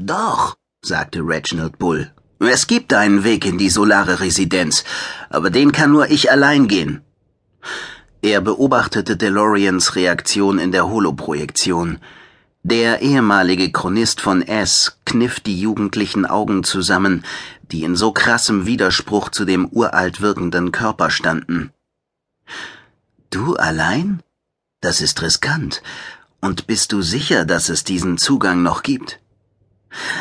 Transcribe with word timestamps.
Doch, 0.00 0.56
sagte 0.80 1.22
Reginald 1.22 1.76
Bull. 1.80 2.12
Es 2.38 2.68
gibt 2.68 2.94
einen 2.94 3.24
Weg 3.24 3.44
in 3.44 3.58
die 3.58 3.68
solare 3.68 4.20
Residenz, 4.20 4.84
aber 5.28 5.50
den 5.50 5.72
kann 5.72 5.90
nur 5.90 6.08
ich 6.08 6.30
allein 6.30 6.68
gehen. 6.68 7.02
Er 8.22 8.40
beobachtete 8.40 9.16
DeLoreans 9.16 9.96
Reaktion 9.96 10.60
in 10.60 10.70
der 10.70 10.88
Holoprojektion. 10.88 11.98
Der 12.62 13.02
ehemalige 13.02 13.72
Chronist 13.72 14.20
von 14.20 14.42
S 14.42 14.98
kniff 15.04 15.40
die 15.40 15.60
jugendlichen 15.60 16.26
Augen 16.26 16.62
zusammen, 16.62 17.24
die 17.72 17.82
in 17.82 17.96
so 17.96 18.12
krassem 18.12 18.66
Widerspruch 18.66 19.30
zu 19.30 19.44
dem 19.44 19.66
uralt 19.66 20.20
wirkenden 20.20 20.70
Körper 20.70 21.10
standen. 21.10 21.72
Du 23.30 23.56
allein? 23.56 24.22
Das 24.80 25.00
ist 25.00 25.22
riskant. 25.22 25.82
Und 26.40 26.68
bist 26.68 26.92
du 26.92 27.02
sicher, 27.02 27.44
dass 27.44 27.68
es 27.68 27.82
diesen 27.82 28.16
Zugang 28.16 28.62
noch 28.62 28.84
gibt? 28.84 29.18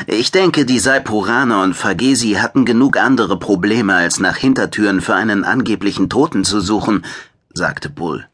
Ich 0.08 0.32
denke, 0.32 0.66
die 0.66 0.80
Saipuraner 0.80 1.64
und 1.64 1.74
Fagesi 1.74 2.34
hatten 2.34 2.66
genug 2.66 2.98
andere 2.98 3.38
Probleme, 3.38 3.96
als 3.96 4.20
nach 4.20 4.38
Hintertüren 4.38 5.02
für 5.02 5.16
einen 5.16 5.44
angeblichen 5.44 6.10
Toten 6.10 6.44
zu 6.44 6.60
suchen, 6.60 7.06
sagte 7.54 7.90
Bull. 7.90 8.28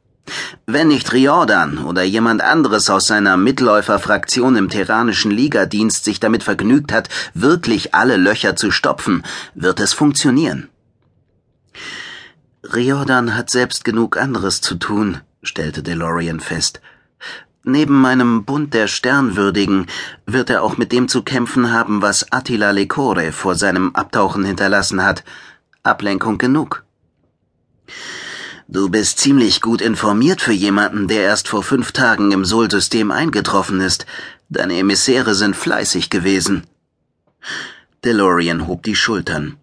Wenn 0.65 0.87
nicht 0.87 1.11
Riordan 1.11 1.79
oder 1.79 2.03
jemand 2.03 2.41
anderes 2.41 2.89
aus 2.89 3.07
seiner 3.07 3.35
Mitläuferfraktion 3.35 4.55
im 4.55 4.69
terranischen 4.69 5.31
Ligadienst 5.31 6.05
sich 6.05 6.19
damit 6.19 6.43
vergnügt 6.43 6.91
hat, 6.93 7.09
wirklich 7.33 7.93
alle 7.93 8.17
Löcher 8.17 8.55
zu 8.55 8.71
stopfen, 8.71 9.23
wird 9.53 9.79
es 9.79 9.93
funktionieren. 9.93 10.69
Riordan 12.63 13.35
hat 13.35 13.49
selbst 13.49 13.83
genug 13.83 14.17
anderes 14.17 14.61
zu 14.61 14.75
tun, 14.75 15.19
stellte 15.41 15.83
DeLorean 15.83 16.39
fest. 16.39 16.79
Neben 17.65 18.01
meinem 18.01 18.43
Bund 18.43 18.73
der 18.73 18.87
Sternwürdigen 18.87 19.87
wird 20.25 20.49
er 20.49 20.63
auch 20.63 20.77
mit 20.77 20.91
dem 20.91 21.07
zu 21.07 21.23
kämpfen 21.23 21.71
haben, 21.71 22.01
was 22.01 22.29
Attila 22.29 22.71
Lecore 22.71 23.31
vor 23.31 23.55
seinem 23.55 23.95
Abtauchen 23.95 24.43
hinterlassen 24.43 25.01
hat. 25.01 25.23
Ablenkung 25.81 26.37
genug. 26.37 26.83
Du 28.67 28.89
bist 28.89 29.19
ziemlich 29.19 29.61
gut 29.61 29.81
informiert 29.81 30.41
für 30.41 30.51
jemanden, 30.51 31.07
der 31.07 31.21
erst 31.21 31.47
vor 31.47 31.63
fünf 31.63 31.93
Tagen 31.93 32.33
im 32.33 32.43
Sol-System 32.43 33.11
eingetroffen 33.11 33.79
ist. 33.79 34.05
Deine 34.49 34.77
Emissäre 34.77 35.33
sind 35.33 35.55
fleißig 35.55 36.09
gewesen. 36.09 36.63
DeLorean 38.03 38.67
hob 38.67 38.83
die 38.83 38.95
Schultern. 38.95 39.57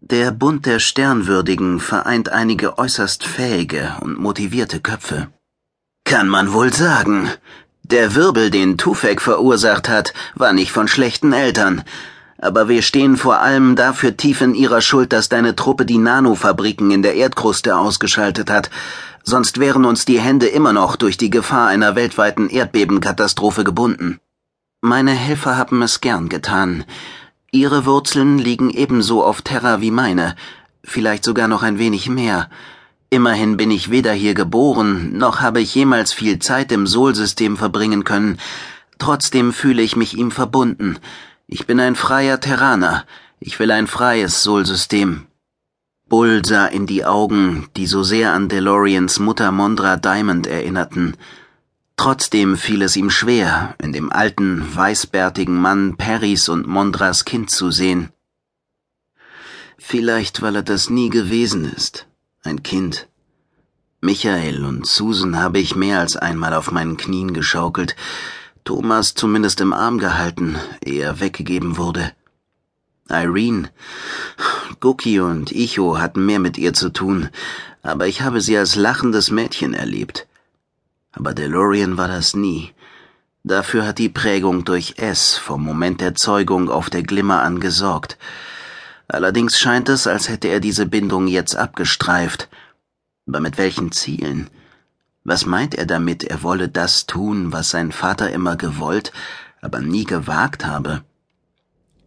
Der 0.00 0.32
Bund 0.32 0.66
der 0.66 0.80
Sternwürdigen 0.80 1.78
vereint 1.78 2.28
einige 2.28 2.76
äußerst 2.76 3.24
fähige 3.24 3.96
und 4.00 4.18
motivierte 4.18 4.80
Köpfe. 4.80 5.28
Kann 6.04 6.28
man 6.28 6.52
wohl 6.52 6.72
sagen. 6.72 7.30
Der 7.82 8.14
Wirbel, 8.14 8.50
den 8.50 8.78
Tufek 8.78 9.20
verursacht 9.20 9.88
hat, 9.88 10.12
war 10.34 10.52
nicht 10.52 10.72
von 10.72 10.88
schlechten 10.88 11.32
Eltern. 11.32 11.82
Aber 12.38 12.68
wir 12.68 12.82
stehen 12.82 13.16
vor 13.16 13.38
allem 13.38 13.76
dafür 13.76 14.16
tief 14.16 14.40
in 14.40 14.54
ihrer 14.54 14.80
Schuld, 14.80 15.12
dass 15.12 15.28
deine 15.28 15.54
Truppe 15.54 15.86
die 15.86 15.98
Nanofabriken 15.98 16.90
in 16.90 17.02
der 17.02 17.14
Erdkruste 17.14 17.76
ausgeschaltet 17.76 18.50
hat. 18.50 18.70
Sonst 19.22 19.60
wären 19.60 19.84
uns 19.84 20.04
die 20.04 20.20
Hände 20.20 20.46
immer 20.46 20.72
noch 20.72 20.96
durch 20.96 21.16
die 21.16 21.30
Gefahr 21.30 21.68
einer 21.68 21.94
weltweiten 21.94 22.48
Erdbebenkatastrophe 22.48 23.62
gebunden. 23.62 24.18
Meine 24.80 25.12
Helfer 25.12 25.56
haben 25.56 25.82
es 25.82 26.00
gern 26.00 26.28
getan. 26.28 26.84
Ihre 27.52 27.86
Wurzeln 27.86 28.38
liegen 28.38 28.70
ebenso 28.70 29.22
auf 29.22 29.42
Terra 29.42 29.80
wie 29.80 29.92
meine, 29.92 30.34
vielleicht 30.82 31.22
sogar 31.22 31.46
noch 31.46 31.62
ein 31.62 31.78
wenig 31.78 32.08
mehr. 32.08 32.48
Immerhin 33.12 33.58
bin 33.58 33.70
ich 33.70 33.90
weder 33.90 34.14
hier 34.14 34.32
geboren, 34.32 35.18
noch 35.18 35.42
habe 35.42 35.60
ich 35.60 35.74
jemals 35.74 36.14
viel 36.14 36.38
Zeit 36.38 36.72
im 36.72 36.86
Sol-System 36.86 37.58
verbringen 37.58 38.04
können. 38.04 38.38
Trotzdem 38.96 39.52
fühle 39.52 39.82
ich 39.82 39.96
mich 39.96 40.16
ihm 40.16 40.30
verbunden. 40.30 40.96
Ich 41.46 41.66
bin 41.66 41.78
ein 41.78 41.94
freier 41.94 42.40
Terraner. 42.40 43.04
Ich 43.38 43.58
will 43.58 43.70
ein 43.70 43.86
freies 43.86 44.42
Sol-System. 44.42 45.26
Bull 46.08 46.42
sah 46.42 46.64
in 46.64 46.86
die 46.86 47.04
Augen, 47.04 47.68
die 47.76 47.86
so 47.86 48.02
sehr 48.02 48.32
an 48.32 48.48
DeLoreans 48.48 49.18
Mutter 49.18 49.52
Mondra 49.52 49.98
Diamond 49.98 50.46
erinnerten. 50.46 51.14
Trotzdem 51.98 52.56
fiel 52.56 52.80
es 52.80 52.96
ihm 52.96 53.10
schwer, 53.10 53.74
in 53.82 53.92
dem 53.92 54.10
alten, 54.10 54.74
weißbärtigen 54.74 55.60
Mann 55.60 55.98
Perrys 55.98 56.48
und 56.48 56.66
Mondras 56.66 57.26
Kind 57.26 57.50
zu 57.50 57.70
sehen. 57.70 58.08
Vielleicht, 59.76 60.40
weil 60.40 60.56
er 60.56 60.62
das 60.62 60.88
nie 60.88 61.10
gewesen 61.10 61.70
ist 61.70 62.06
ein 62.42 62.62
Kind. 62.62 63.08
Michael 64.00 64.64
und 64.64 64.86
Susan 64.86 65.38
habe 65.38 65.60
ich 65.60 65.76
mehr 65.76 66.00
als 66.00 66.16
einmal 66.16 66.54
auf 66.54 66.72
meinen 66.72 66.96
Knien 66.96 67.34
geschaukelt, 67.34 67.94
Thomas 68.64 69.14
zumindest 69.14 69.60
im 69.60 69.72
Arm 69.72 69.98
gehalten, 69.98 70.56
ehe 70.84 71.02
er 71.04 71.20
weggegeben 71.20 71.76
wurde. 71.76 72.12
Irene, 73.08 73.70
Guki 74.80 75.20
und 75.20 75.52
Icho 75.52 75.98
hatten 75.98 76.26
mehr 76.26 76.40
mit 76.40 76.58
ihr 76.58 76.72
zu 76.72 76.88
tun, 76.88 77.28
aber 77.82 78.06
ich 78.08 78.22
habe 78.22 78.40
sie 78.40 78.56
als 78.56 78.74
lachendes 78.74 79.30
Mädchen 79.30 79.74
erlebt. 79.74 80.26
Aber 81.12 81.34
DeLorean 81.34 81.96
war 81.96 82.08
das 82.08 82.34
nie. 82.34 82.72
Dafür 83.44 83.86
hat 83.86 83.98
die 83.98 84.08
Prägung 84.08 84.64
durch 84.64 84.94
S 84.98 85.36
vom 85.36 85.62
Moment 85.62 86.00
der 86.00 86.14
Zeugung 86.14 86.70
auf 86.70 86.90
der 86.90 87.02
Glimmer 87.02 87.42
an 87.42 87.60
gesorgt. 87.60 88.16
Allerdings 89.08 89.58
scheint 89.58 89.88
es, 89.88 90.06
als 90.06 90.28
hätte 90.28 90.48
er 90.48 90.60
diese 90.60 90.86
Bindung 90.86 91.26
jetzt 91.26 91.56
abgestreift. 91.56 92.48
Aber 93.26 93.40
mit 93.40 93.58
welchen 93.58 93.92
Zielen? 93.92 94.48
Was 95.24 95.46
meint 95.46 95.74
er 95.74 95.86
damit, 95.86 96.24
er 96.24 96.42
wolle 96.42 96.68
das 96.68 97.06
tun, 97.06 97.52
was 97.52 97.70
sein 97.70 97.92
Vater 97.92 98.30
immer 98.30 98.56
gewollt, 98.56 99.12
aber 99.60 99.80
nie 99.80 100.04
gewagt 100.04 100.66
habe? 100.66 101.02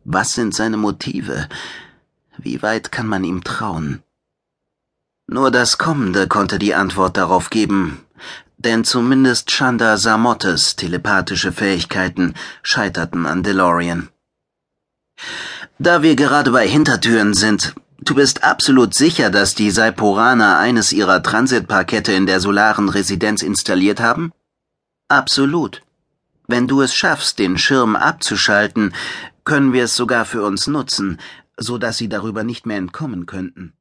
Was 0.04 0.34
sind 0.34 0.54
seine 0.54 0.78
Motive? 0.78 1.48
Wie 2.38 2.62
weit 2.62 2.92
kann 2.92 3.08
man 3.08 3.24
ihm 3.24 3.44
trauen? 3.44 4.04
Nur 5.28 5.50
das 5.50 5.78
Kommende 5.78 6.28
konnte 6.28 6.60
die 6.60 6.76
Antwort 6.76 7.18
darauf 7.18 7.50
geben, 7.50 8.06
denn 8.58 8.84
zumindest 8.84 9.50
Chanda 9.50 9.98
Samottes 9.98 10.76
telepathische 10.76 11.52
Fähigkeiten 11.52 12.36
scheiterten 12.62 13.26
an 13.26 13.42
DeLorean. 13.42 14.10
Da 15.78 16.02
wir 16.02 16.16
gerade 16.16 16.52
bei 16.52 16.66
Hintertüren 16.66 17.34
sind, 17.34 17.76
du 18.00 18.16
bist 18.16 18.46
absolut 18.46 18.94
sicher, 18.94 19.30
dass 19.30 19.56
die 19.56 19.72
Saiporaner 19.72 20.58
eines 20.58 20.94
ihrer 20.94 21.22
Transitparkette 21.22 22.14
in 22.14 22.26
der 22.26 22.40
solaren 22.40 22.88
Residenz 22.88 23.42
installiert 23.42 24.00
haben? 24.00 24.32
Absolut. 25.10 25.82
Wenn 26.48 26.70
du 26.70 26.82
es 26.82 26.96
schaffst, 26.96 27.40
den 27.40 27.58
Schirm 27.58 27.98
abzuschalten, 27.98 28.94
können 29.44 29.74
wir 29.74 29.84
es 29.84 29.98
sogar 29.98 30.24
für 30.24 30.44
uns 30.44 30.68
nutzen, 30.68 31.20
so 31.58 31.78
dass 31.78 31.98
sie 31.98 32.08
darüber 32.08 32.46
nicht 32.46 32.66
mehr 32.66 32.78
entkommen 32.78 33.26
könnten. 33.26 33.74